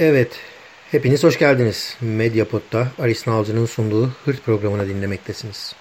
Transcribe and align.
Evet, 0.00 0.28
hepiniz 0.90 1.24
hoş 1.24 1.38
geldiniz. 1.38 1.96
Medyapod'da 2.00 2.88
Aris 2.98 3.26
Nalcı'nın 3.26 3.66
sunduğu 3.66 4.10
Hırt 4.24 4.44
programını 4.44 4.88
dinlemektesiniz. 4.88 5.74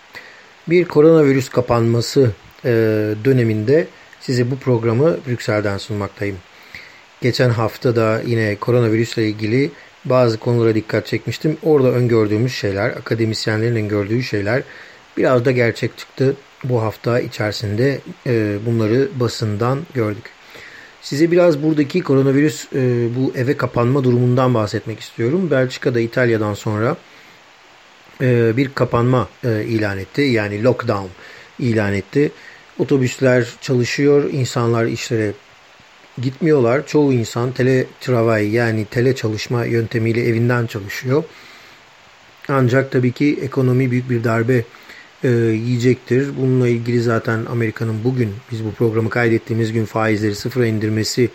Bir 0.69 0.85
koronavirüs 0.85 1.49
kapanması 1.49 2.31
e, 2.65 2.69
döneminde 3.25 3.87
size 4.19 4.51
bu 4.51 4.55
programı 4.57 5.17
Brüksel'den 5.27 5.77
sunmaktayım. 5.77 6.37
Geçen 7.21 7.49
hafta 7.49 7.95
da 7.95 8.21
yine 8.25 8.55
koronavirüsle 8.55 9.27
ilgili 9.27 9.71
bazı 10.05 10.37
konulara 10.37 10.75
dikkat 10.75 11.07
çekmiştim. 11.07 11.57
Orada 11.63 11.91
öngördüğümüz 11.91 12.53
şeyler, 12.53 12.89
akademisyenlerin 12.89 13.75
öngördüğü 13.75 14.23
şeyler 14.23 14.63
biraz 15.17 15.45
da 15.45 15.51
gerçek 15.51 15.97
çıktı. 15.97 16.35
Bu 16.63 16.81
hafta 16.81 17.19
içerisinde 17.19 17.99
e, 18.27 18.57
bunları 18.65 19.09
basından 19.19 19.79
gördük. 19.93 20.42
Size 21.03 21.31
biraz 21.31 21.63
buradaki 21.63 22.01
koronavirüs 22.01 22.65
e, 22.75 23.07
bu 23.15 23.33
eve 23.35 23.57
kapanma 23.57 24.03
durumundan 24.03 24.53
bahsetmek 24.53 24.99
istiyorum. 24.99 25.51
Belçika'da 25.51 25.99
İtalya'dan 25.99 26.53
sonra 26.53 26.97
e, 28.21 28.57
bir 28.57 28.69
kapanma 28.69 29.27
e, 29.43 29.63
ilan 29.63 29.97
etti. 29.97 30.21
Yani 30.21 30.63
lockdown 30.63 31.07
ilan 31.59 31.93
etti. 31.93 32.31
Otobüsler 32.79 33.47
çalışıyor, 33.61 34.29
insanlar 34.31 34.85
işlere 34.85 35.33
gitmiyorlar. 36.21 36.87
Çoğu 36.87 37.13
insan 37.13 37.51
tele 37.51 37.85
travay 38.01 38.55
yani 38.55 38.85
tele 38.85 39.15
çalışma 39.15 39.65
yöntemiyle 39.65 40.27
evinden 40.27 40.67
çalışıyor. 40.67 41.23
Ancak 42.47 42.91
tabii 42.91 43.11
ki 43.11 43.39
ekonomi 43.41 43.91
büyük 43.91 44.09
bir 44.09 44.23
darbe 44.23 44.63
e, 45.23 45.29
yiyecektir. 45.29 46.27
Bununla 46.41 46.67
ilgili 46.67 47.01
zaten 47.01 47.45
Amerika'nın 47.51 48.03
bugün 48.03 48.33
biz 48.51 48.65
bu 48.65 48.71
programı 48.71 49.09
kaydettiğimiz 49.09 49.73
gün 49.73 49.85
faizleri 49.85 50.35
sıfıra 50.35 50.65
indirmesi 50.65 51.29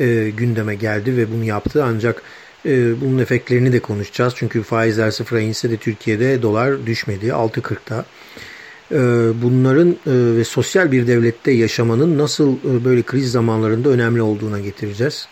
e, 0.00 0.32
gündeme 0.36 0.74
geldi 0.74 1.16
ve 1.16 1.32
bunu 1.32 1.44
yaptı. 1.44 1.84
Ancak 1.84 2.22
e, 2.66 3.00
bunun 3.00 3.18
efektlerini 3.18 3.72
de 3.72 3.80
konuşacağız. 3.80 4.34
Çünkü 4.36 4.62
faizler 4.62 5.10
sıfıra 5.10 5.40
inse 5.40 5.70
de 5.70 5.76
Türkiye'de 5.76 6.42
dolar 6.42 6.86
düşmedi 6.86 7.26
6.40'da. 7.26 8.04
E, 8.92 8.98
bunların 9.42 9.90
e, 9.90 10.36
ve 10.36 10.44
sosyal 10.44 10.92
bir 10.92 11.06
devlette 11.06 11.50
yaşamanın 11.50 12.18
nasıl 12.18 12.56
e, 12.56 12.84
böyle 12.84 13.02
kriz 13.02 13.30
zamanlarında 13.30 13.88
önemli 13.88 14.22
olduğuna 14.22 14.60
getireceğiz. 14.60 15.28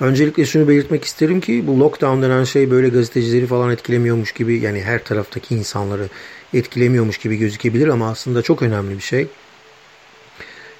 Öncelikle 0.00 0.46
şunu 0.46 0.68
belirtmek 0.68 1.04
isterim 1.04 1.40
ki 1.40 1.66
bu 1.66 1.80
lockdown 1.80 2.22
denen 2.22 2.44
şey 2.44 2.70
böyle 2.70 2.88
gazetecileri 2.88 3.46
falan 3.46 3.70
etkilemiyormuş 3.70 4.32
gibi 4.32 4.58
yani 4.58 4.82
her 4.82 5.04
taraftaki 5.04 5.54
insanları 5.54 6.08
etkilemiyormuş 6.54 7.18
gibi 7.18 7.36
gözükebilir 7.36 7.88
ama 7.88 8.10
aslında 8.10 8.42
çok 8.42 8.62
önemli 8.62 8.96
bir 8.96 9.02
şey. 9.02 9.26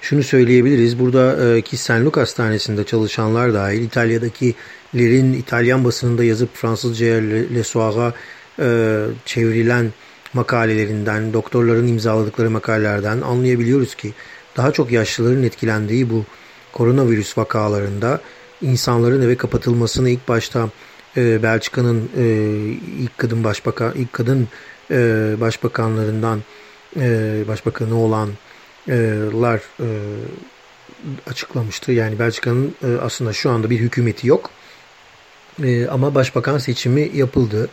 Şunu 0.01 0.23
söyleyebiliriz. 0.23 0.99
Burada 0.99 1.55
e, 1.57 1.77
St. 1.77 1.91
Luke 1.91 2.19
Hastanesi'nde 2.19 2.83
çalışanlar 2.83 3.53
dahil 3.53 3.81
İtalya'dakilerin 3.81 5.33
İtalyan 5.33 5.85
basınında 5.85 6.23
yazıp 6.23 6.55
Fransızcaya 6.55 7.21
Le, 7.21 7.63
Soir'a 7.63 8.13
e, 8.59 8.97
çevrilen 9.25 9.91
makalelerinden, 10.33 11.33
doktorların 11.33 11.87
imzaladıkları 11.87 12.49
makalelerden 12.49 13.21
anlayabiliyoruz 13.21 13.95
ki 13.95 14.13
daha 14.57 14.71
çok 14.71 14.91
yaşlıların 14.91 15.43
etkilendiği 15.43 16.09
bu 16.09 16.25
koronavirüs 16.73 17.37
vakalarında 17.37 18.21
insanların 18.61 19.21
eve 19.21 19.35
kapatılmasını 19.35 20.09
ilk 20.09 20.27
başta 20.27 20.69
e, 21.17 21.43
Belçika'nın 21.43 22.09
ilk 22.99 23.17
kadın 23.17 23.43
başbakan 23.43 23.93
ilk 23.95 24.13
kadın 24.13 24.47
e, 24.91 25.35
başbakanlarından 25.41 26.39
e, 26.99 27.43
başbakanı 27.47 27.99
olanlar 27.99 29.61
e, 29.79 29.87
açıklamıştı. 31.29 31.91
Yani 31.91 32.19
Belçika'nın 32.19 32.75
e, 32.83 32.87
aslında 33.01 33.33
şu 33.33 33.49
anda 33.49 33.69
bir 33.69 33.79
hükümeti 33.79 34.27
yok. 34.27 34.49
E, 35.63 35.87
ama 35.87 36.15
başbakan 36.15 36.57
seçimi 36.57 37.11
yapıldı. 37.13 37.69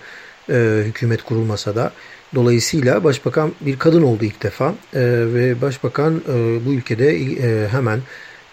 E, 0.50 0.82
hükümet 0.84 1.22
kurulmasa 1.22 1.76
da. 1.76 1.92
Dolayısıyla 2.34 3.04
başbakan 3.04 3.52
bir 3.60 3.78
kadın 3.78 4.02
oldu 4.02 4.24
ilk 4.24 4.42
defa. 4.42 4.74
E, 4.94 5.00
ve 5.34 5.62
başbakan 5.62 6.22
e, 6.28 6.66
bu 6.66 6.72
ülkede 6.72 7.16
e, 7.16 7.68
hemen 7.68 8.00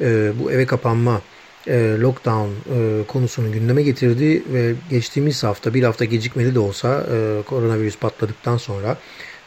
e, 0.02 0.32
bu 0.40 0.52
eve 0.52 0.66
kapanma 0.66 1.22
e, 1.68 1.98
lockdown 2.00 2.50
e, 2.50 3.04
konusunu 3.08 3.52
gündeme 3.52 3.84
getirdi 3.84 4.44
ve 4.54 4.74
geçtiğimiz 4.90 5.44
hafta 5.44 5.74
bir 5.74 5.84
hafta 5.84 6.06
gecikmeli 6.06 6.56
de 6.56 6.60
olsa 6.60 7.08
e, 7.12 7.42
koronavirüs 7.42 7.98
patladıktan 7.98 8.58
sonra 8.58 8.98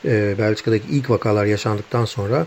Belçika'daki 0.05 0.89
ilk 0.91 1.11
vakalar 1.11 1.47
yaşandıktan 1.47 2.05
sonra 2.05 2.47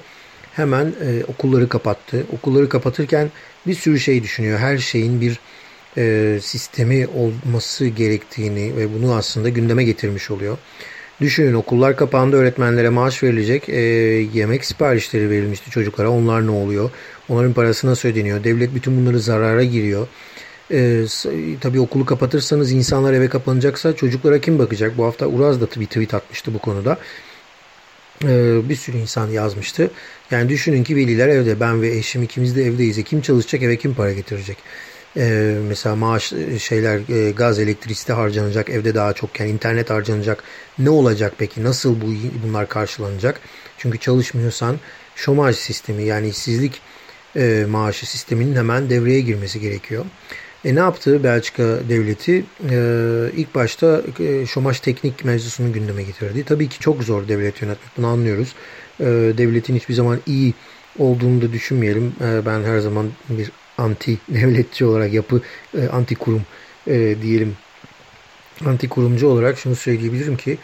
hemen 0.51 0.93
okulları 1.27 1.69
kapattı. 1.69 2.25
Okulları 2.33 2.69
kapatırken 2.69 3.31
bir 3.67 3.73
sürü 3.73 3.99
şey 3.99 4.23
düşünüyor. 4.23 4.59
Her 4.59 4.77
şeyin 4.77 5.21
bir 5.21 5.39
sistemi 6.41 7.07
olması 7.07 7.87
gerektiğini 7.87 8.77
ve 8.77 8.93
bunu 8.93 9.15
aslında 9.15 9.49
gündeme 9.49 9.83
getirmiş 9.83 10.31
oluyor. 10.31 10.57
Düşünün 11.21 11.53
okullar 11.53 11.95
kapandı 11.95 12.35
öğretmenlere 12.35 12.89
maaş 12.89 13.23
verilecek 13.23 13.69
e, 13.69 13.79
yemek 14.33 14.65
siparişleri 14.65 15.29
verilmişti 15.29 15.71
çocuklara. 15.71 16.09
Onlar 16.09 16.47
ne 16.47 16.51
oluyor? 16.51 16.89
Onların 17.29 17.53
parası 17.53 17.87
nasıl 17.87 18.09
ödeniyor? 18.09 18.43
Devlet 18.43 18.75
bütün 18.75 18.97
bunları 18.97 19.19
zarara 19.19 19.63
giriyor. 19.63 20.07
E, 20.71 21.05
tabii 21.61 21.79
okulu 21.79 22.05
kapatırsanız 22.05 22.71
insanlar 22.71 23.13
eve 23.13 23.29
kapanacaksa 23.29 23.95
çocuklara 23.95 24.41
kim 24.41 24.59
bakacak? 24.59 24.97
Bu 24.97 25.05
hafta 25.05 25.27
Uraz 25.27 25.61
da 25.61 25.67
bir 25.79 25.85
tweet 25.85 26.13
atmıştı 26.13 26.53
bu 26.53 26.59
konuda. 26.59 26.97
E, 28.23 28.59
bir 28.69 28.75
sürü 28.75 28.97
insan 28.97 29.29
yazmıştı. 29.29 29.91
Yani 30.31 30.49
düşünün 30.49 30.83
ki 30.83 30.95
veliler 30.95 31.27
evde 31.27 31.59
ben 31.59 31.81
ve 31.81 31.97
eşim 31.97 32.23
ikimiz 32.23 32.55
de 32.55 32.63
evdeyiz. 32.63 32.97
E, 32.97 33.03
kim 33.03 33.21
çalışacak 33.21 33.63
eve 33.63 33.77
kim 33.77 33.93
para 33.93 34.13
getirecek 34.13 34.57
e, 35.17 35.57
mesela 35.67 35.95
maaş 35.95 36.33
e, 36.33 36.59
şeyler 36.59 37.27
e, 37.27 37.31
gaz 37.31 37.59
elektrikte 37.59 38.13
harcanacak 38.13 38.69
evde 38.69 38.95
daha 38.95 39.13
çok 39.13 39.39
yani 39.39 39.49
internet 39.49 39.89
harcanacak 39.89 40.43
ne 40.79 40.89
olacak 40.89 41.33
peki 41.37 41.63
nasıl 41.63 42.01
bu 42.01 42.05
bunlar 42.45 42.69
karşılanacak 42.69 43.39
çünkü 43.77 43.97
çalışmıyorsan 43.97 44.75
şomaj 45.15 45.55
sistemi 45.55 46.03
yani 46.03 46.29
işsizlik 46.29 46.81
e, 47.35 47.65
maaşı 47.69 48.09
sisteminin 48.09 48.55
hemen 48.55 48.89
devreye 48.89 49.21
girmesi 49.21 49.59
gerekiyor. 49.59 50.05
E 50.65 50.75
ne 50.75 50.79
yaptı 50.79 51.23
Belçika 51.23 51.63
devleti? 51.89 52.45
E, 52.69 52.75
ilk 53.35 53.55
başta 53.55 54.01
e, 54.19 54.45
şomaj 54.45 54.79
teknik 54.79 55.25
mevzusunu 55.25 55.73
gündeme 55.73 56.03
getirdi. 56.03 56.43
Tabii 56.43 56.69
ki 56.69 56.79
çok 56.79 57.03
zor 57.03 57.27
devlet 57.27 57.61
yönetmek 57.61 57.97
bunu 57.97 58.07
anlıyoruz. 58.07 58.55
Devletin 59.37 59.75
hiçbir 59.75 59.93
zaman 59.93 60.19
iyi 60.25 60.53
olduğunu 60.99 61.41
da 61.41 61.53
düşünmeyelim. 61.53 62.13
Ben 62.45 62.63
her 62.63 62.79
zaman 62.79 63.09
bir 63.29 63.51
anti 63.81 64.17
devletçi 64.29 64.85
olarak 64.85 65.13
yapı 65.13 65.41
e, 65.77 65.87
anti 65.87 66.15
kurum 66.15 66.41
e, 66.87 67.15
diyelim 67.21 67.55
anti 68.65 68.89
kurumcu 68.89 69.27
olarak 69.27 69.57
şunu 69.57 69.75
söyleyebilirim 69.75 70.37
ki 70.37 70.57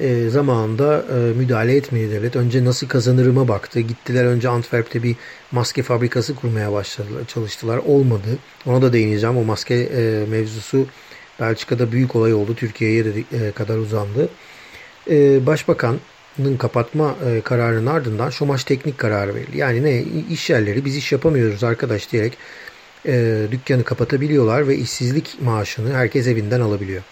e, 0.00 0.28
zamanında 0.28 1.04
e, 1.10 1.14
müdahale 1.14 1.76
etmedi 1.76 2.10
devlet. 2.10 2.36
Önce 2.36 2.64
nasıl 2.64 2.88
kazanırıma 2.88 3.48
baktı. 3.48 3.80
Gittiler 3.80 4.24
önce 4.24 4.48
Antwerp'te 4.48 5.02
bir 5.02 5.16
maske 5.52 5.82
fabrikası 5.82 6.34
kurmaya 6.34 6.72
başladılar, 6.72 7.24
çalıştılar. 7.24 7.78
Olmadı. 7.78 8.38
Ona 8.66 8.82
da 8.82 8.92
değineceğim. 8.92 9.36
O 9.36 9.44
maske 9.44 9.74
e, 9.74 10.26
mevzusu 10.28 10.86
Belçika'da 11.40 11.92
büyük 11.92 12.16
olay 12.16 12.34
oldu. 12.34 12.54
Türkiye'ye 12.54 13.04
de 13.04 13.10
e, 13.32 13.52
kadar 13.52 13.76
uzandı. 13.76 14.28
E, 15.10 15.46
Başbakan 15.46 15.98
kapatma 16.56 17.16
e, 17.26 17.40
kararının 17.40 17.86
ardından 17.86 18.30
şomaj 18.30 18.64
teknik 18.64 18.98
kararı 18.98 19.34
verildi. 19.34 19.58
Yani 19.58 19.82
ne 19.82 20.02
iş 20.30 20.50
yerleri 20.50 20.84
biz 20.84 20.96
iş 20.96 21.12
yapamıyoruz 21.12 21.64
arkadaş 21.64 22.12
diyerek 22.12 22.38
e, 23.06 23.46
dükkanı 23.50 23.84
kapatabiliyorlar 23.84 24.68
ve 24.68 24.76
işsizlik 24.76 25.42
maaşını 25.42 25.94
herkes 25.94 26.26
evinden 26.26 26.60
alabiliyor. 26.60 27.02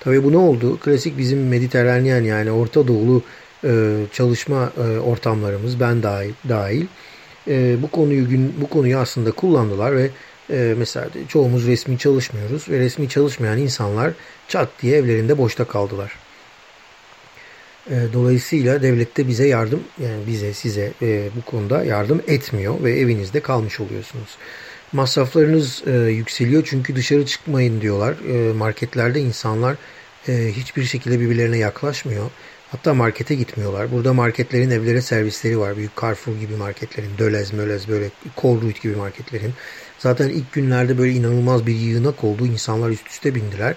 Tabii 0.00 0.24
bu 0.24 0.32
ne 0.32 0.36
oldu? 0.36 0.78
Klasik 0.80 1.18
bizim 1.18 1.48
Mediterranean 1.48 2.22
yani 2.22 2.50
Orta 2.50 2.88
Doğulu 2.88 3.22
e, 3.64 3.94
çalışma 4.12 4.72
e, 4.78 4.98
ortamlarımız 4.98 5.80
ben 5.80 6.02
dahil, 6.02 6.32
dahil 6.48 6.86
e, 7.48 7.82
bu 7.82 7.90
konuyu 7.90 8.28
gün 8.28 8.54
bu 8.60 8.68
konuyu 8.68 8.98
aslında 8.98 9.32
kullandılar 9.32 9.96
ve 9.96 10.10
e, 10.50 10.74
mesela 10.78 11.08
çoğumuz 11.28 11.66
resmi 11.66 11.98
çalışmıyoruz 11.98 12.68
ve 12.68 12.78
resmi 12.78 13.08
çalışmayan 13.08 13.58
insanlar 13.58 14.12
çat 14.48 14.68
diye 14.82 14.96
evlerinde 14.96 15.38
boşta 15.38 15.64
kaldılar. 15.64 16.12
E, 17.90 17.94
dolayısıyla 18.12 18.82
devlet 18.82 19.16
de 19.16 19.28
bize 19.28 19.48
yardım 19.48 19.80
yani 20.02 20.26
bize 20.26 20.54
size 20.54 20.92
e, 21.02 21.28
bu 21.36 21.50
konuda 21.50 21.84
yardım 21.84 22.22
etmiyor 22.26 22.82
ve 22.84 22.98
evinizde 22.98 23.40
kalmış 23.40 23.80
oluyorsunuz. 23.80 24.36
Masraflarınız 24.92 25.82
e, 25.86 25.92
yükseliyor 25.92 26.62
çünkü 26.66 26.96
dışarı 26.96 27.26
çıkmayın 27.26 27.80
diyorlar. 27.80 28.16
Marketlerde 28.52 29.20
insanlar 29.20 29.76
hiçbir 30.28 30.84
şekilde 30.84 31.20
birbirlerine 31.20 31.58
yaklaşmıyor. 31.58 32.30
Hatta 32.70 32.94
markete 32.94 33.34
gitmiyorlar. 33.34 33.92
Burada 33.92 34.12
marketlerin 34.14 34.70
evlere 34.70 35.02
servisleri 35.02 35.58
var. 35.58 35.76
Büyük 35.76 36.00
Carrefour 36.00 36.36
gibi 36.36 36.56
marketlerin, 36.56 37.10
Dölez, 37.18 37.52
Mölez 37.52 37.88
böyle 37.88 38.10
Colruyt 38.36 38.82
gibi 38.82 38.96
marketlerin. 38.96 39.52
Zaten 39.98 40.28
ilk 40.28 40.52
günlerde 40.52 40.98
böyle 40.98 41.12
inanılmaz 41.12 41.66
bir 41.66 41.74
yığınak 41.74 42.24
oldu. 42.24 42.46
İnsanlar 42.46 42.90
üst 42.90 43.08
üste 43.08 43.34
bindiler. 43.34 43.74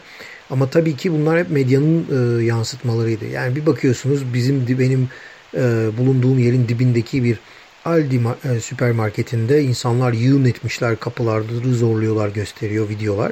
Ama 0.50 0.70
tabii 0.70 0.96
ki 0.96 1.12
bunlar 1.12 1.40
hep 1.40 1.50
medyanın 1.50 2.06
e, 2.40 2.44
yansıtmalarıydı. 2.44 3.26
Yani 3.26 3.56
bir 3.56 3.66
bakıyorsunuz 3.66 4.34
bizim 4.34 4.80
benim 4.80 5.10
e, 5.54 5.88
bulunduğum 5.98 6.40
yerin 6.40 6.68
dibindeki 6.68 7.24
bir 7.24 7.40
Aldi 7.86 8.22
e, 8.44 8.60
süpermarketinde 8.60 9.64
insanlar 9.64 10.14
yığın 10.14 10.46
etmişler 10.46 10.96
kapılarda 10.96 11.74
zorluyorlar 11.74 12.30
gösteriyor 12.30 12.90
videolar. 12.90 13.32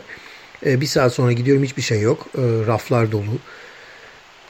E, 0.65 0.81
bir 0.81 0.86
saat 0.86 1.13
sonra 1.13 1.31
gidiyorum 1.31 1.63
hiçbir 1.63 1.81
şey 1.81 2.01
yok. 2.01 2.27
E, 2.38 2.42
raflar 2.68 3.12
dolu. 3.12 3.38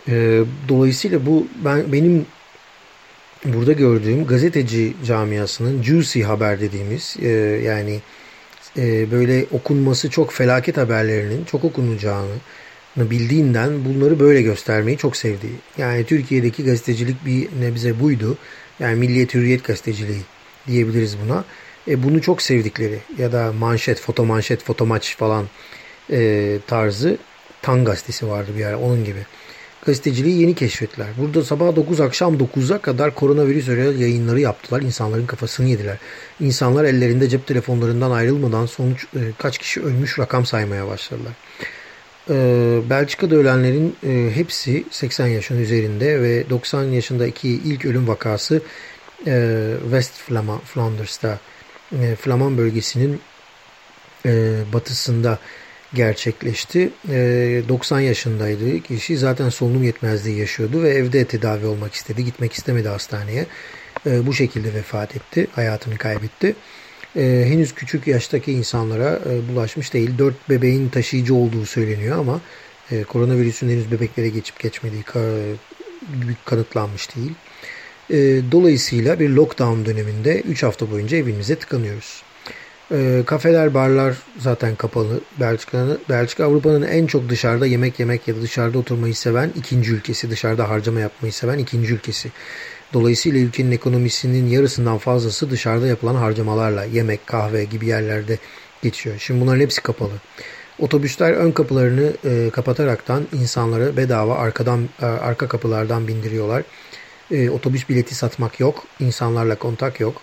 E, 0.08 0.44
dolayısıyla 0.70 1.26
bu 1.26 1.48
ben 1.66 1.92
benim 1.92 2.26
burada 3.46 3.72
gördüğüm 3.72 4.28
gazeteci 4.28 4.94
camiasının 5.06 5.84
juicy 5.84 6.22
haber 6.22 6.62
dediğimiz 6.62 7.18
e, 7.22 7.28
yani 7.66 8.02
e, 8.78 9.12
böyle 9.12 9.46
okunması 9.52 10.10
çok 10.10 10.34
felaket 10.34 10.78
haberlerinin 10.78 11.46
çok 11.46 11.64
okunacağını 11.64 12.36
bildiğinden 12.98 13.86
bunları 13.86 14.20
böyle 14.20 14.42
göstermeyi 14.42 14.98
çok 14.98 15.18
sevdiği. 15.18 15.54
Yani 15.78 16.06
Türkiye'deki 16.06 16.64
gazetecilik 16.64 17.26
bir 17.26 17.62
nebze 17.62 18.00
buydu. 18.00 18.38
Yani 18.80 18.96
Milliyet 18.96 19.34
Hürriyet 19.34 19.64
gazeteciliği 19.64 20.22
diyebiliriz 20.68 21.18
buna. 21.26 21.46
E, 21.88 22.04
bunu 22.04 22.22
çok 22.22 22.42
sevdikleri 22.42 23.00
ya 23.18 23.32
da 23.32 23.54
manşet, 23.54 24.00
foto 24.00 24.26
manşet, 24.26 24.64
foto 24.64 24.86
maç 24.86 25.18
falan 25.18 25.46
e, 26.12 26.58
tarzı 26.68 27.18
Tan 27.62 27.86
gazetesi 27.86 28.28
vardı 28.28 28.52
bir 28.58 28.66
ara 28.66 28.80
onun 28.80 29.06
gibi. 29.06 29.26
Gazeteciliği 29.86 30.42
yeni 30.42 30.56
keşfettiler. 30.56 31.08
Burada 31.18 31.44
sabah 31.44 31.76
9 31.76 32.00
akşam 32.00 32.38
9'a 32.38 32.78
kadar 32.78 33.16
koronavirüs 33.16 33.68
yayınları 34.00 34.40
yaptılar. 34.40 34.82
İnsanların 34.82 35.26
kafasını 35.26 35.68
yediler. 35.68 35.98
İnsanlar 36.40 36.84
ellerinde 36.84 37.30
cep 37.30 37.48
telefonlarından 37.48 38.12
ayrılmadan 38.12 38.66
sonuç 38.66 39.06
e, 39.16 39.20
kaç 39.38 39.58
kişi 39.58 39.82
ölmüş 39.82 40.20
rakam 40.20 40.46
saymaya 40.46 40.88
başladılar. 40.88 41.34
E, 42.30 42.36
Belçika'da 42.90 43.36
ölenlerin 43.36 43.96
e, 44.04 44.32
hepsi 44.36 44.84
80 44.92 45.28
yaşın 45.28 45.62
üzerinde 45.62 46.22
ve 46.22 46.50
90 46.50 46.84
yaşındaki 46.84 47.50
ilk 47.50 47.86
ölüm 47.86 48.08
vakası 48.08 48.62
e, 49.28 49.68
West 49.82 50.14
Flanders'ta 50.66 51.40
e, 52.02 52.16
Flaman 52.16 52.58
bölgesinin 52.58 53.22
e, 54.26 54.56
batısında 54.74 55.40
gerçekleşti. 55.94 56.90
E, 57.10 57.62
90 57.70 58.00
yaşındaydı 58.00 58.80
kişi 58.80 59.18
zaten 59.18 59.50
solunum 59.50 59.84
yetmezliği 59.84 60.40
yaşıyordu 60.40 60.84
ve 60.84 60.90
evde 60.90 61.26
tedavi 61.26 61.66
olmak 61.66 61.94
istedi. 61.94 62.26
Gitmek 62.26 62.54
istemedi 62.54 62.88
hastaneye. 62.88 63.46
E, 64.06 64.28
bu 64.28 64.34
şekilde 64.34 64.74
vefat 64.74 65.16
etti. 65.16 65.48
Hayatını 65.56 65.98
kaybetti. 65.98 66.56
E, 67.16 67.46
henüz 67.48 67.74
küçük 67.74 68.08
yaştaki 68.08 68.52
insanlara 68.52 69.20
e, 69.30 69.50
bulaşmış 69.50 69.94
değil. 69.94 70.18
4 70.18 70.50
bebeğin 70.50 70.90
taşıyıcı 70.90 71.36
olduğu 71.36 71.66
söyleniyor 71.66 72.20
ama 72.20 72.42
e, 72.92 73.04
koronavirüsün 73.04 73.70
henüz 73.70 73.92
bebeklere 73.92 74.30
geçip 74.30 74.60
geçmediği 74.60 75.04
ka, 75.04 75.20
kanıtlanmış 76.46 77.10
değil. 77.16 77.32
Dolayısıyla 78.52 79.20
bir 79.20 79.30
lockdown 79.30 79.86
döneminde 79.86 80.42
3 80.42 80.64
hafta 80.64 80.92
boyunca 80.92 81.18
evimize 81.18 81.56
tıkanıyoruz. 81.56 82.24
E, 82.92 83.24
kafeler, 83.26 83.74
barlar 83.74 84.16
zaten 84.40 84.76
kapalı. 84.76 85.22
Belçika, 85.40 85.88
Belçika 86.10 86.46
Avrupa'nın 86.46 86.82
en 86.82 87.08
çok 87.08 87.30
dışarıda 87.30 87.66
yemek 87.66 88.00
yemek 88.00 88.28
ya 88.28 88.36
da 88.36 88.42
dışarıda 88.42 88.78
oturmayı 88.78 89.16
seven 89.16 89.52
ikinci 89.56 89.92
ülkesi. 89.92 90.30
Dışarıda 90.30 90.70
harcama 90.70 91.00
yapmayı 91.00 91.34
seven 91.34 91.58
ikinci 91.58 91.94
ülkesi. 91.94 92.32
Dolayısıyla 92.94 93.40
ülkenin 93.40 93.72
ekonomisinin 93.72 94.48
yarısından 94.50 94.98
fazlası 94.98 95.50
dışarıda 95.50 95.88
yapılan 95.88 96.16
harcamalarla 96.16 96.84
yemek, 96.84 97.28
kahve 97.28 97.64
gibi 97.64 97.86
yerlerde 97.86 98.38
geçiyor. 98.82 99.16
Şimdi 99.20 99.42
bunların 99.42 99.60
hepsi 99.60 99.82
kapalı. 99.82 100.14
Otobüsler 100.80 101.32
ön 101.34 101.52
kapılarını 101.52 102.14
e, 102.26 102.50
kapataraktan 102.50 103.28
insanları 103.34 103.98
bedava 103.98 104.36
arkadan 104.36 104.90
e, 105.02 105.06
arka 105.06 105.48
kapılardan 105.48 106.08
bindiriyorlar. 106.08 106.64
E, 107.32 107.50
otobüs 107.50 107.90
bileti 107.90 108.16
satmak 108.16 108.60
yok. 108.60 108.84
insanlarla 109.00 109.56
kontak 109.56 110.00
yok. 110.00 110.22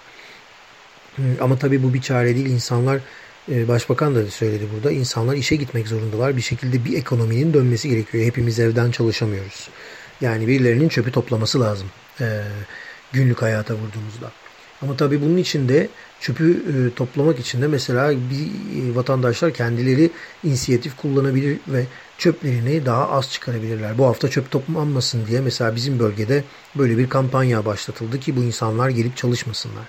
Ama 1.41 1.59
tabii 1.59 1.83
bu 1.83 1.95
bir 1.95 2.01
çare 2.01 2.35
değil. 2.35 2.47
İnsanlar 2.47 3.01
e, 3.53 3.69
Başbakan 3.69 4.15
da 4.15 4.27
söyledi 4.27 4.65
burada. 4.75 4.91
İnsanlar 4.91 5.35
işe 5.35 5.57
gitmek 5.57 5.89
zorundalar. 5.89 6.37
Bir 6.37 6.43
şekilde 6.43 6.85
bir 6.85 6.99
ekonominin 6.99 7.55
dönmesi 7.55 7.89
gerekiyor. 7.89 8.25
Hepimiz 8.25 8.59
evden 8.61 8.91
çalışamıyoruz. 8.91 9.69
Yani 10.21 10.49
birilerinin 10.49 10.89
çöpü 10.89 11.13
toplaması 11.13 11.61
lazım. 11.61 11.89
E, 12.21 12.43
günlük 13.13 13.43
hayata 13.43 13.75
vurduğumuzda. 13.75 14.33
Ama 14.83 14.97
tabii 14.97 15.23
bunun 15.23 15.37
için 15.37 15.69
de 15.69 15.89
çöpü 16.21 16.51
e, 16.53 16.95
toplamak 16.95 17.39
için 17.39 17.63
de 17.63 17.67
mesela 17.67 18.11
bir 18.11 18.95
vatandaşlar 18.95 19.55
kendileri 19.55 20.11
inisiyatif 20.45 20.97
kullanabilir 20.97 21.59
ve 21.69 21.85
çöplerini 22.19 22.87
daha 22.87 23.11
az 23.11 23.33
çıkarabilirler. 23.33 23.99
Bu 23.99 24.07
hafta 24.07 24.31
çöp 24.31 24.51
toplanmasın 24.51 25.27
diye 25.27 25.41
mesela 25.41 25.77
bizim 25.77 25.99
bölgede 25.99 26.45
böyle 26.77 26.99
bir 26.99 27.09
kampanya 27.09 27.65
başlatıldı 27.65 28.21
ki 28.21 28.37
bu 28.37 28.43
insanlar 28.43 28.89
gelip 28.89 29.17
çalışmasınlar. 29.17 29.85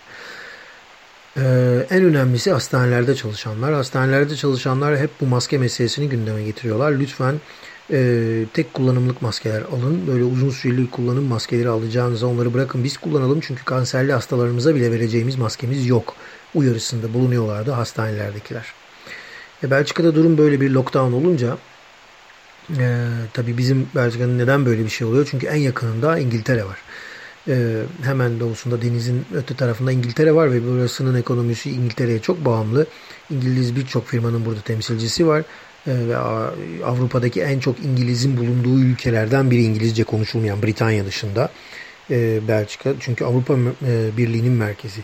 Ee, 1.38 1.88
en 1.90 2.04
önemlisi 2.04 2.52
hastanelerde 2.52 3.16
çalışanlar. 3.16 3.74
Hastanelerde 3.74 4.36
çalışanlar 4.36 4.98
hep 4.98 5.10
bu 5.22 5.26
maske 5.26 5.58
meselesini 5.58 6.10
gündeme 6.10 6.44
getiriyorlar. 6.44 6.92
Lütfen 6.92 7.36
e, 7.92 8.46
tek 8.54 8.74
kullanımlık 8.74 9.22
maskeler 9.22 9.62
alın. 9.62 10.08
Böyle 10.08 10.24
uzun 10.24 10.50
süreli 10.50 10.90
kullanım 10.90 11.24
maskeleri 11.24 11.70
alacağınıza 11.70 12.28
onları 12.28 12.54
bırakın. 12.54 12.84
Biz 12.84 12.98
kullanalım 12.98 13.40
çünkü 13.40 13.66
kanserli 13.66 14.14
hastalarımıza 14.14 14.76
bile 14.76 14.92
vereceğimiz 14.92 15.36
maskemiz 15.36 15.88
yok. 15.88 16.16
Uyarısında 16.56 17.14
bulunuyorlardı 17.14 17.72
hastanelerdekiler. 17.72 18.74
E, 19.64 19.72
Belçika'da 19.72 20.16
durum 20.16 20.38
böyle 20.38 20.62
bir 20.62 20.70
lockdown 20.70 21.14
olunca 21.14 21.58
e, 22.80 23.08
tabii 23.34 23.58
bizim 23.58 23.90
Belçika'nın 23.96 24.38
neden 24.38 24.66
böyle 24.66 24.84
bir 24.84 24.90
şey 24.90 25.08
oluyor? 25.08 25.28
Çünkü 25.32 25.48
en 25.48 25.56
yakınında 25.60 26.18
İngiltere 26.20 26.66
var. 26.66 26.78
E, 27.48 27.84
hemen 28.04 28.40
doğusunda 28.40 28.82
denizin 28.82 29.26
öte 29.36 29.56
tarafında 29.56 29.92
İngiltere 29.92 30.36
var 30.36 30.54
ve 30.54 30.68
burasının 30.68 31.16
ekonomisi 31.16 31.72
İngiltere'ye 31.72 32.20
çok 32.20 32.46
bağımlı. 32.46 32.86
İngiliz 33.30 33.76
birçok 33.76 34.08
firmanın 34.08 34.46
burada 34.46 34.62
temsilcisi 34.62 35.28
var. 35.28 35.44
E, 35.88 36.08
ve 36.08 36.18
Avrupa'daki 36.86 37.42
en 37.42 37.60
çok 37.60 37.80
İngiliz'in 37.80 38.38
bulunduğu 38.38 38.80
ülkelerden 38.80 39.52
biri 39.52 39.64
İngilizce 39.64 40.04
konuşulmayan 40.04 40.62
Britanya 40.62 41.06
dışında 41.06 41.50
e, 42.12 42.48
Belçika. 42.48 42.94
Çünkü 43.00 43.26
Avrupa 43.26 43.54
e, 43.54 44.18
Birliği'nin 44.18 44.54
merkezi. 44.54 45.02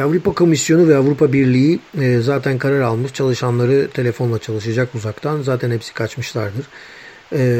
Avrupa 0.00 0.32
Komisyonu 0.32 0.88
ve 0.88 0.96
Avrupa 0.96 1.32
Birliği 1.32 1.80
zaten 2.20 2.58
karar 2.58 2.80
almış. 2.80 3.12
Çalışanları 3.12 3.88
telefonla 3.94 4.38
çalışacak 4.38 4.94
uzaktan. 4.94 5.42
Zaten 5.42 5.70
hepsi 5.70 5.94
kaçmışlardır. 5.94 6.66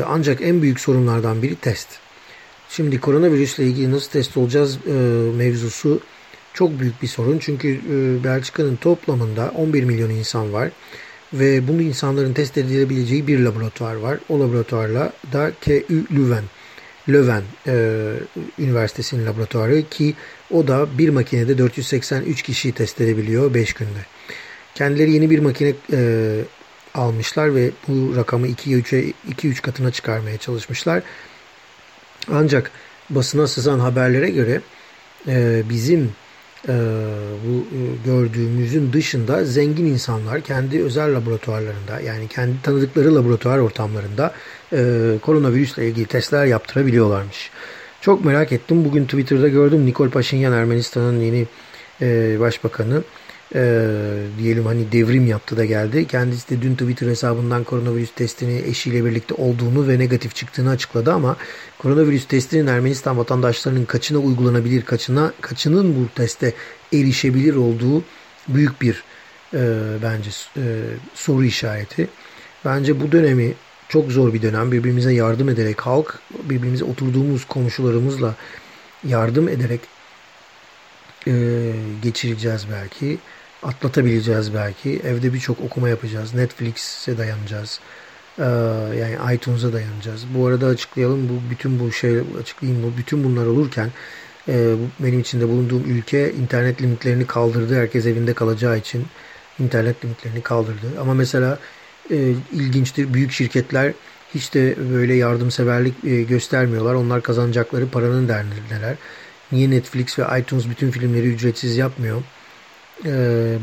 Ancak 0.06 0.42
en 0.42 0.62
büyük 0.62 0.80
sorunlardan 0.80 1.42
biri 1.42 1.54
test. 1.54 1.88
Şimdi 2.76 3.00
koronavirüsle 3.00 3.64
ilgili 3.64 3.92
nasıl 3.92 4.10
test 4.10 4.36
olacağız 4.36 4.78
mevzusu 5.36 6.00
çok 6.54 6.80
büyük 6.80 7.02
bir 7.02 7.06
sorun. 7.06 7.38
Çünkü 7.38 7.80
Belçika'nın 8.24 8.76
toplamında 8.76 9.52
11 9.56 9.84
milyon 9.84 10.10
insan 10.10 10.52
var. 10.52 10.70
Ve 11.32 11.68
bunu 11.68 11.82
insanların 11.82 12.32
test 12.32 12.58
edilebileceği 12.58 13.26
bir 13.26 13.40
laboratuvar 13.40 13.94
var. 13.94 14.18
O 14.28 14.40
laboratuvarla 14.40 15.12
da 15.32 15.52
KU 15.64 16.14
Leuven, 16.16 16.44
Leuven 17.08 17.42
e, 17.66 18.12
Üniversitesi'nin 18.58 19.26
laboratuvarı 19.26 19.82
ki 19.90 20.14
o 20.50 20.68
da 20.68 20.98
bir 20.98 21.08
makinede 21.08 21.58
483 21.58 22.42
kişiyi 22.42 22.72
test 22.72 23.00
edebiliyor 23.00 23.54
5 23.54 23.72
günde. 23.72 24.06
Kendileri 24.74 25.12
yeni 25.12 25.30
bir 25.30 25.38
makine 25.38 25.72
e, 25.92 26.40
almışlar 26.94 27.54
ve 27.54 27.70
bu 27.88 28.16
rakamı 28.16 28.48
2'ye 28.48 28.78
3'e 28.78 29.12
2-3 29.30 29.62
katına 29.62 29.90
çıkarmaya 29.90 30.38
çalışmışlar. 30.38 31.02
Ancak 32.30 32.70
basına 33.10 33.46
sızan 33.46 33.78
haberlere 33.78 34.30
göre 34.30 34.60
e, 35.28 35.62
bizim 35.70 36.12
e, 36.68 36.74
bu 37.46 37.76
e, 37.76 37.80
gördüğümüzün 38.04 38.92
dışında 38.92 39.44
zengin 39.44 39.86
insanlar 39.86 40.40
kendi 40.40 40.82
özel 40.82 41.14
laboratuvarlarında 41.14 42.00
yani 42.00 42.28
kendi 42.28 42.62
tanıdıkları 42.62 43.14
laboratuvar 43.14 43.58
ortamlarında 43.58 44.34
e, 44.72 44.78
koronavirüsle 45.22 45.88
ilgili 45.88 46.06
testler 46.06 46.46
yaptırabiliyorlarmış. 46.46 47.50
Çok 48.00 48.24
merak 48.24 48.52
ettim. 48.52 48.84
Bugün 48.84 49.04
Twitter'da 49.04 49.48
gördüm 49.48 49.86
Nikol 49.86 50.10
Paşinyan 50.10 50.52
Ermenistan'ın 50.52 51.20
yeni 51.20 51.46
e, 52.00 52.40
başbakanı 52.40 53.02
e, 53.54 53.88
diyelim 54.38 54.66
hani 54.66 54.92
devrim 54.92 55.26
yaptı 55.26 55.56
da 55.56 55.64
geldi. 55.64 56.06
Kendisi 56.06 56.50
de 56.50 56.62
dün 56.62 56.74
Twitter 56.74 57.06
hesabından 57.06 57.64
koronavirüs 57.64 58.14
testini 58.14 58.58
eşiyle 58.58 59.04
birlikte 59.04 59.34
olduğunu 59.34 59.88
ve 59.88 59.98
negatif 59.98 60.34
çıktığını 60.34 60.70
açıkladı 60.70 61.12
ama 61.12 61.36
koronavirüs 61.78 62.26
testinin 62.26 62.66
Ermenistan 62.66 63.18
vatandaşlarının 63.18 63.84
kaçına 63.84 64.18
uygulanabilir, 64.18 64.82
kaçına 64.82 65.32
kaçının 65.40 65.94
bu 65.96 66.08
teste 66.14 66.52
erişebilir 66.92 67.54
olduğu 67.54 68.04
büyük 68.48 68.82
bir 68.82 69.04
e, 69.54 69.60
bence 70.02 70.30
e, 70.56 70.62
soru 71.14 71.44
işareti. 71.44 72.08
Bence 72.64 73.00
bu 73.00 73.12
dönemi 73.12 73.54
çok 73.88 74.12
zor 74.12 74.34
bir 74.34 74.42
dönem. 74.42 74.72
Birbirimize 74.72 75.12
yardım 75.12 75.48
ederek 75.48 75.80
halk, 75.80 76.18
birbirimize 76.44 76.84
oturduğumuz 76.84 77.44
komşularımızla 77.44 78.34
yardım 79.04 79.48
ederek 79.48 79.80
e, 81.26 81.32
geçireceğiz 82.02 82.66
belki 82.72 83.18
atlatabileceğiz 83.62 84.54
belki. 84.54 85.00
Evde 85.04 85.32
birçok 85.32 85.60
okuma 85.60 85.88
yapacağız. 85.88 86.34
Netflix'e 86.34 87.18
dayanacağız. 87.18 87.80
Ee, 88.38 88.42
yani 88.98 89.34
iTunes'a 89.34 89.72
dayanacağız. 89.72 90.24
Bu 90.34 90.46
arada 90.46 90.66
açıklayalım. 90.66 91.28
Bu 91.28 91.50
bütün 91.50 91.80
bu 91.80 91.92
şey 91.92 92.18
açıklayayım. 92.40 92.82
Bu 92.82 92.96
bütün 92.96 93.24
bunlar 93.24 93.46
olurken 93.46 93.90
e, 94.48 94.74
benim 95.00 95.20
içinde 95.20 95.48
bulunduğum 95.48 95.84
ülke 95.90 96.32
internet 96.32 96.82
limitlerini 96.82 97.26
kaldırdı. 97.26 97.76
Herkes 97.76 98.06
evinde 98.06 98.34
kalacağı 98.34 98.78
için 98.78 99.06
internet 99.58 100.04
limitlerini 100.04 100.40
kaldırdı. 100.42 100.86
Ama 101.00 101.14
mesela 101.14 101.58
e, 102.10 102.16
ilginçtir. 102.52 103.14
Büyük 103.14 103.32
şirketler 103.32 103.92
hiç 104.34 104.54
de 104.54 104.76
böyle 104.92 105.14
yardımseverlik 105.14 106.04
e, 106.04 106.22
göstermiyorlar. 106.22 106.94
Onlar 106.94 107.22
kazanacakları 107.22 107.88
paranın 107.88 108.28
derdindeler. 108.28 108.96
Niye 109.52 109.70
Netflix 109.70 110.18
ve 110.18 110.40
iTunes 110.40 110.68
bütün 110.68 110.90
filmleri 110.90 111.26
ücretsiz 111.26 111.76
yapmıyor? 111.76 112.22
E, 113.04 113.10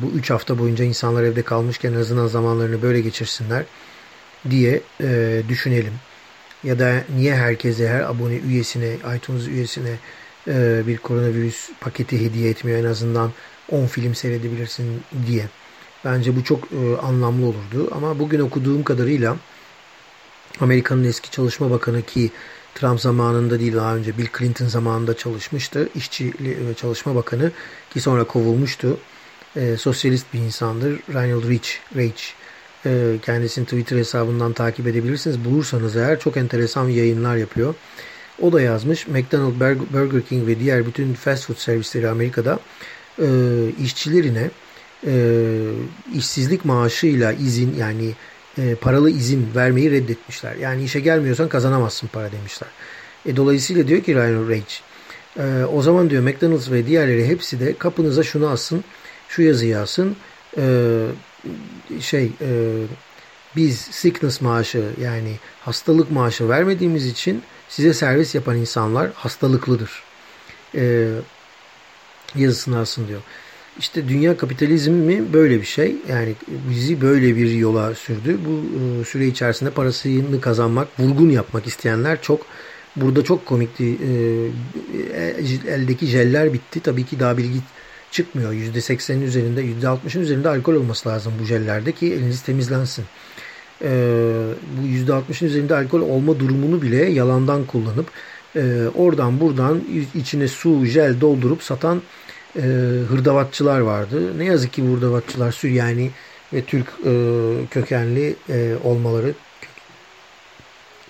bu 0.02 0.18
3 0.18 0.30
hafta 0.30 0.60
boyunca 0.60 0.86
insanlar 0.86 1.24
evde 1.24 1.42
kalmışken 1.42 1.94
en 1.94 2.00
azından 2.00 2.28
zamanlarını 2.28 2.82
böyle 2.82 3.02
geçirsinler 3.02 3.64
diye 4.50 4.82
e, 5.02 5.42
düşünelim. 5.50 5.94
Ya 6.64 6.80
da 6.80 7.04
niye 7.16 7.36
herkese, 7.36 7.90
her 7.90 8.02
abone 8.02 8.36
üyesine, 8.36 8.98
iTunes 9.18 9.48
üyesine 9.48 9.96
e, 10.48 10.84
bir 10.88 10.98
koronavirüs 10.98 11.70
paketi 11.80 12.26
hediye 12.26 12.50
etmiyor 12.50 12.80
en 12.80 12.86
azından 12.86 13.32
10 13.72 13.86
film 13.86 14.16
seyredebilirsin 14.16 15.02
diye. 15.28 15.46
Bence 16.06 16.36
bu 16.36 16.44
çok 16.44 16.64
e, 16.64 16.98
anlamlı 17.02 17.46
olurdu. 17.46 17.90
Ama 17.92 18.20
bugün 18.20 18.40
okuduğum 18.40 18.84
kadarıyla 18.84 19.38
Amerika'nın 20.60 21.04
eski 21.04 21.32
çalışma 21.32 21.72
bakanı 21.72 22.02
ki 22.02 22.32
Trump 22.80 23.02
zamanında 23.02 23.60
değil 23.60 23.76
daha 23.76 23.96
önce 23.96 24.18
Bill 24.18 24.28
Clinton 24.38 24.68
zamanında 24.68 25.18
çalışmıştı. 25.18 25.90
İşçi 25.96 26.34
ve 26.40 26.74
Çalışma 26.74 27.16
Bakanı 27.16 27.52
ki 27.94 28.02
sonra 28.02 28.24
kovulmuştu. 28.24 28.98
E, 29.56 29.78
sosyalist 29.78 30.34
bir 30.34 30.40
insandır. 30.40 31.00
Reinhold 31.14 31.50
Rich, 31.50 31.70
Rich. 31.96 32.24
E, 32.86 33.16
kendisini 33.22 33.66
Twitter 33.66 33.98
hesabından 33.98 34.54
takip 34.54 34.88
edebilirsiniz. 34.88 35.46
Bulursanız 35.46 35.96
eğer 35.96 36.20
çok 36.20 36.38
enteresan 36.38 36.90
yayınlar 36.90 37.36
yapıyor. 37.36 37.76
O 38.42 38.54
da 38.54 38.62
yazmış 38.62 39.08
McDonald's, 39.08 39.60
Burger 39.94 40.22
King 40.22 40.48
ve 40.48 40.60
diğer 40.60 40.86
bütün 40.86 41.14
fast 41.14 41.46
food 41.46 41.58
servisleri 41.58 42.10
Amerika'da 42.10 42.60
e, 43.22 43.28
işçilerine 43.84 44.50
e, 45.08 45.14
işsizlik 46.16 46.66
maaşıyla 46.66 47.34
izin 47.34 47.76
yani 47.76 48.14
e, 48.58 48.76
paralı 48.76 49.12
izin 49.12 49.48
vermeyi 49.56 49.92
reddetmişler. 49.92 50.56
Yani 50.56 50.84
işe 50.84 51.00
gelmiyorsan 51.00 51.50
kazanamazsın 51.50 52.08
para 52.08 52.32
demişler. 52.32 52.70
E, 53.26 53.36
dolayısıyla 53.36 53.88
diyor 53.88 54.04
ki 54.04 54.16
Ryan 54.16 54.50
Rage 54.50 54.64
e, 55.40 55.66
o 55.66 55.82
zaman 55.82 56.10
diyor 56.10 56.24
McDonald's 56.24 56.72
ve 56.72 56.88
diğerleri 56.88 57.28
hepsi 57.28 57.60
de 57.60 57.78
kapınıza 57.78 58.24
şunu 58.24 58.50
asın 58.50 58.84
şu 59.30 59.42
yazıyı 59.42 59.80
asın 59.80 60.16
e, 60.58 60.64
şey 62.00 62.32
e, 62.42 62.50
biz 63.56 63.80
sickness 63.80 64.42
maaşı 64.42 64.84
yani 65.02 65.36
hastalık 65.62 66.12
maaşı 66.12 66.50
vermediğimiz 66.50 67.06
için 67.06 67.44
size 67.70 67.94
servis 67.94 68.36
yapan 68.36 68.58
insanlar 68.58 69.12
hastalıklıdır. 69.14 70.04
E, 70.76 71.08
yazısını 72.36 72.80
alsın 72.80 73.08
diyor. 73.08 73.22
İşte 73.80 74.10
dünya 74.10 74.38
kapitalizmi 74.38 75.34
böyle 75.34 75.62
bir 75.62 75.66
şey. 75.66 75.96
Yani 76.10 76.36
bizi 76.70 77.02
böyle 77.02 77.36
bir 77.36 77.52
yola 77.52 77.96
sürdü. 77.96 78.38
Bu 78.46 78.62
e, 79.02 79.06
süre 79.06 79.28
içerisinde 79.28 79.70
parasını 79.70 80.42
kazanmak, 80.42 81.00
vurgun 81.00 81.30
yapmak 81.30 81.68
isteyenler 81.68 82.22
çok. 82.22 82.46
Burada 82.96 83.24
çok 83.24 83.46
komikti. 83.46 83.84
E, 83.84 84.12
e, 85.22 85.74
eldeki 85.74 86.06
jeller 86.06 86.54
bitti. 86.54 86.80
Tabii 86.80 87.06
ki 87.06 87.20
daha 87.20 87.38
bilgi 87.38 87.60
çıkmıyor. 88.12 88.54
%80'in 88.54 89.22
üzerinde, 89.22 89.62
%60'ın 89.62 90.22
üzerinde 90.22 90.50
alkol 90.50 90.74
olması 90.74 91.10
lazım 91.10 91.34
bu 91.42 91.46
jellerde 91.46 91.92
ki 91.92 92.14
eliniz 92.14 92.42
temizlensin. 92.42 93.06
Bu 93.82 94.88
%60'ın 95.12 95.48
üzerinde 95.48 95.76
alkol 95.76 96.02
olma 96.02 96.40
durumunu 96.40 96.82
bile 96.82 97.06
yalandan 97.06 97.66
kullanıp 97.66 98.06
oradan 98.96 99.40
buradan 99.40 99.82
içine 100.16 100.48
su, 100.48 100.86
jel 100.86 101.22
doldurup 101.22 101.64
satan 101.64 102.02
e, 102.56 102.62
hırdavatçılar 103.10 103.80
vardı. 103.80 104.38
Ne 104.38 104.46
yazık 104.46 104.74
ki 104.74 104.88
bu 104.88 104.96
hırdavatçılar 104.96 105.52
Süryani 105.52 106.12
ve 106.54 106.62
Türk 106.62 106.88
e, 107.06 107.12
kökenli 107.72 108.36
e, 108.50 108.74
olmaları 108.84 109.34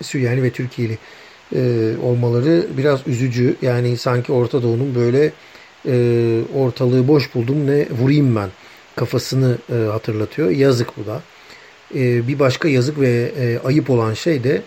Süryani 0.02 0.42
ve 0.42 0.50
Türkiye'li 0.50 0.98
e, 1.54 1.92
olmaları 2.02 2.66
biraz 2.76 3.06
üzücü. 3.06 3.56
Yani 3.62 3.96
sanki 3.96 4.32
Orta 4.32 4.62
Doğu'nun 4.62 4.94
böyle 4.94 5.32
e, 5.86 6.40
ortalığı 6.54 7.08
boş 7.08 7.34
buldum 7.34 7.66
ne 7.66 7.86
vurayım 7.90 8.36
ben 8.36 8.48
kafasını 8.96 9.58
e, 9.72 9.74
hatırlatıyor. 9.74 10.50
Yazık 10.50 10.96
bu 10.96 11.06
da. 11.06 11.22
E, 11.94 12.28
bir 12.28 12.38
başka 12.38 12.68
yazık 12.68 13.00
ve 13.00 13.32
e, 13.38 13.58
ayıp 13.66 13.90
olan 13.90 14.14
şey 14.14 14.44
de 14.44 14.62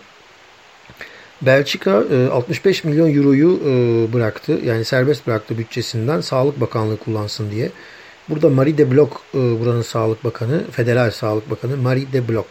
Belçika 1.45 2.03
65 2.31 2.85
e, 2.85 2.87
milyon 2.87 3.15
euroyu 3.15 3.59
e, 3.65 4.13
bıraktı. 4.13 4.59
Yani 4.65 4.85
serbest 4.85 5.27
bıraktı 5.27 5.57
bütçesinden 5.57 6.21
Sağlık 6.21 6.61
Bakanlığı 6.61 6.97
kullansın 6.97 7.51
diye. 7.51 7.69
Burada 8.29 8.49
Marie 8.49 8.77
de 8.77 8.91
Bloch 8.91 9.11
e, 9.35 9.37
buranın 9.37 9.81
Sağlık 9.81 10.23
Bakanı, 10.23 10.71
Federal 10.71 11.11
Sağlık 11.11 11.51
Bakanı 11.51 11.77
Marie 11.77 12.13
de 12.13 12.27
Bloch. 12.29 12.47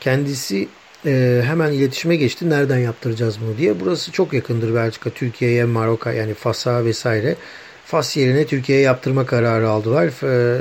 Kendisi 0.00 0.68
hemen 1.44 1.72
iletişime 1.72 2.16
geçti. 2.16 2.50
Nereden 2.50 2.78
yaptıracağız 2.78 3.38
bunu 3.40 3.58
diye. 3.58 3.80
Burası 3.80 4.12
çok 4.12 4.32
yakındır 4.32 4.74
Belçika, 4.74 5.10
Türkiye'ye, 5.10 5.64
Maroka 5.64 6.12
yani 6.12 6.34
Fas'a 6.34 6.84
vesaire. 6.84 7.36
Fas 7.86 8.16
yerine 8.16 8.46
Türkiye'ye 8.46 8.84
yaptırma 8.84 9.26
kararı 9.26 9.68
aldılar. 9.68 10.10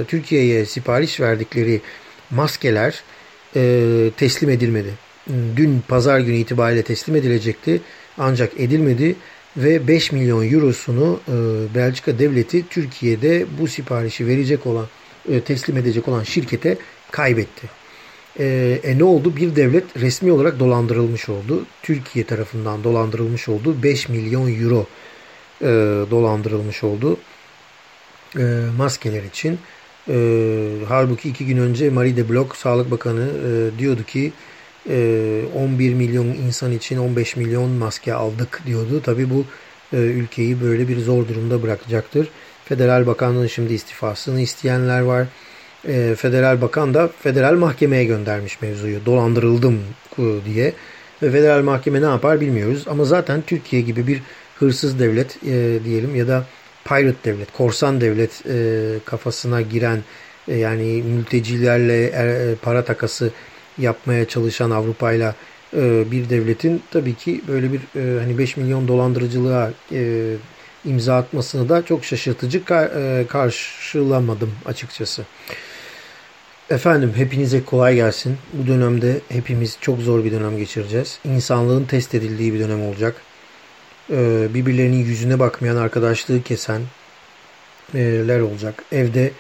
Türkiye'ye 0.08 0.66
sipariş 0.66 1.20
verdikleri 1.20 1.82
maskeler 2.32 3.04
teslim 4.18 4.50
edilmedi 4.50 4.90
dün 5.28 5.84
pazar 5.88 6.20
günü 6.20 6.36
itibariyle 6.36 6.84
teslim 6.84 7.16
edilecekti. 7.16 7.82
Ancak 8.18 8.60
edilmedi 8.60 9.16
ve 9.58 9.88
5 9.88 10.12
milyon 10.12 10.52
eurosunu 10.54 11.20
e, 11.28 11.34
Belçika 11.76 12.20
devleti 12.20 12.68
Türkiye'de 12.70 13.46
bu 13.60 13.68
siparişi 13.68 14.28
verecek 14.28 14.66
olan 14.66 14.86
e, 15.30 15.42
teslim 15.42 15.78
edecek 15.78 16.08
olan 16.08 16.24
şirkete 16.24 16.78
kaybetti. 17.12 17.70
E, 18.40 18.80
e 18.84 18.98
ne 18.98 19.04
oldu? 19.04 19.36
Bir 19.36 19.56
devlet 19.56 19.84
resmi 19.98 20.32
olarak 20.32 20.60
dolandırılmış 20.60 21.30
oldu. 21.30 21.66
Türkiye 21.84 22.26
tarafından 22.26 22.84
dolandırılmış 22.84 23.50
oldu. 23.50 23.84
5 23.84 24.10
milyon 24.10 24.62
euro 24.62 24.88
e, 25.62 25.66
dolandırılmış 26.12 26.84
oldu 26.84 27.18
e, 28.38 28.44
maskeler 28.78 29.24
için. 29.24 29.60
E, 30.10 30.16
halbuki 30.88 31.30
iki 31.30 31.46
gün 31.46 31.58
önce 31.58 31.90
Marie 31.90 32.18
de 32.18 32.30
Bloch 32.30 32.56
Sağlık 32.56 32.92
Bakanı 32.92 33.28
e, 33.48 33.80
diyordu 33.80 34.04
ki 34.04 34.32
11 34.86 35.92
ee, 35.92 35.96
milyon 35.96 36.26
insan 36.26 36.72
için 36.72 36.98
15 36.98 37.36
milyon 37.36 37.70
maske 37.70 38.14
aldık 38.14 38.62
diyordu. 38.66 39.02
Tabi 39.02 39.30
bu 39.30 39.46
e, 39.94 39.98
ülkeyi 39.98 40.62
böyle 40.62 40.88
bir 40.88 41.00
zor 41.00 41.28
durumda 41.28 41.64
bırakacaktır. 41.64 42.30
Federal 42.66 43.08
Bakanlığın 43.08 43.48
şimdi 43.48 43.74
istifasını 43.74 44.42
isteyenler 44.42 45.02
var. 45.02 45.28
Ee, 45.88 46.16
Federal 46.18 46.62
Bakan 46.62 46.94
da 46.94 47.10
federal 47.20 47.54
mahkemeye 47.54 48.06
göndermiş 48.06 48.62
mevzuyu. 48.62 49.06
Dolandırıldım 49.06 49.80
diye. 50.46 50.74
Ve 51.24 51.32
federal 51.32 51.64
mahkeme 51.64 52.02
ne 52.02 52.06
yapar 52.06 52.42
bilmiyoruz. 52.42 52.88
Ama 52.88 53.06
zaten 53.06 53.44
Türkiye 53.48 53.82
gibi 53.82 54.08
bir 54.08 54.22
hırsız 54.60 55.00
devlet 55.00 55.44
e, 55.44 55.80
diyelim 55.86 56.16
ya 56.16 56.28
da 56.28 56.46
pirate 56.86 57.24
devlet, 57.24 57.52
korsan 57.52 58.02
devlet 58.02 58.44
e, 58.50 58.56
kafasına 59.06 59.62
giren 59.62 60.00
yani 60.48 61.04
mültecilerle 61.04 62.56
para 62.62 62.84
takası 62.86 63.32
yapmaya 63.82 64.28
çalışan 64.28 64.72
Avrupa 64.72 65.14
ile 65.14 65.34
bir 66.12 66.30
devletin 66.30 66.84
tabii 66.92 67.16
ki 67.16 67.42
böyle 67.48 67.74
bir 67.74 67.80
e, 67.96 68.20
hani 68.20 68.38
5 68.38 68.58
milyon 68.58 68.88
dolandırıcılığa 68.88 69.72
e, 69.92 70.34
imza 70.86 71.16
atmasını 71.16 71.70
da 71.70 71.86
çok 71.86 72.06
şaşırtıcı 72.06 72.62
e, 72.72 73.26
karşılamadım 73.30 74.52
açıkçası. 74.66 75.26
Efendim 76.70 77.14
hepinize 77.16 77.64
kolay 77.64 77.96
gelsin. 77.96 78.38
Bu 78.54 78.68
dönemde 78.68 79.20
hepimiz 79.30 79.78
çok 79.82 80.00
zor 80.00 80.24
bir 80.24 80.32
dönem 80.32 80.58
geçireceğiz. 80.58 81.20
İnsanlığın 81.26 81.86
test 81.86 82.16
edildiği 82.16 82.54
bir 82.54 82.60
dönem 82.60 82.84
olacak. 82.84 83.16
Birbirlerinin 84.54 85.06
yüzüne 85.06 85.40
bakmayan, 85.40 85.76
arkadaşlığı 85.76 86.44
kesenler 86.44 88.40
olacak. 88.40 88.84
Evde 88.92 89.32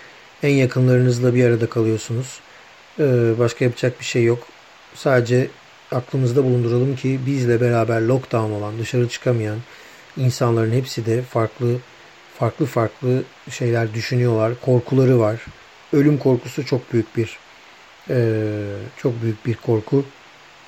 en 0.43 0.49
yakınlarınızla 0.49 1.35
bir 1.35 1.45
arada 1.45 1.69
kalıyorsunuz. 1.69 2.39
Ee, 2.99 3.39
başka 3.39 3.65
yapacak 3.65 3.99
bir 3.99 4.05
şey 4.05 4.23
yok. 4.23 4.47
Sadece 4.93 5.47
aklımızda 5.91 6.43
bulunduralım 6.43 6.95
ki 6.95 7.19
bizle 7.25 7.61
beraber 7.61 8.01
lockdown 8.01 8.51
olan, 8.51 8.79
dışarı 8.79 9.09
çıkamayan 9.09 9.57
insanların 10.17 10.71
hepsi 10.71 11.05
de 11.05 11.21
farklı 11.21 11.77
farklı 12.39 12.65
farklı 12.65 13.23
şeyler 13.49 13.93
düşünüyorlar. 13.93 14.53
Korkuları 14.61 15.19
var. 15.19 15.45
Ölüm 15.93 16.17
korkusu 16.17 16.65
çok 16.65 16.93
büyük 16.93 17.17
bir 17.17 17.37
e, 18.09 18.43
çok 18.97 19.21
büyük 19.21 19.45
bir 19.45 19.55
korku. 19.55 20.05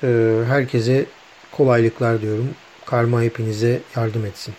E, 0.02 0.38
herkese 0.48 1.06
kolaylıklar 1.52 2.22
diyorum. 2.22 2.48
Karma 2.86 3.22
hepinize 3.22 3.80
yardım 3.96 4.26
etsin. 4.26 4.54